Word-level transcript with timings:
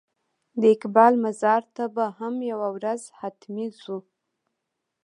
د 0.61 0.63
اقبال 0.75 1.13
مزار 1.25 1.63
ته 1.75 1.83
به 1.95 2.05
هم 2.19 2.35
یوه 2.51 2.67
ورځ 2.75 3.01
حتمي 3.19 3.67
ځو. 3.81 3.97